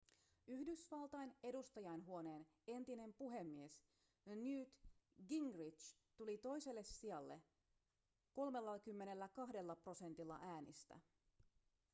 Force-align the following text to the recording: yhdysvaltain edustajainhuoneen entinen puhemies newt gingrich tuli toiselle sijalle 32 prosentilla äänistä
yhdysvaltain 0.47 1.33
edustajainhuoneen 1.43 2.47
entinen 2.67 3.13
puhemies 3.13 3.81
newt 4.35 4.79
gingrich 5.27 5.95
tuli 6.17 6.37
toiselle 6.37 6.83
sijalle 6.83 7.41
32 8.33 9.51
prosentilla 9.83 10.39
äänistä 10.41 10.99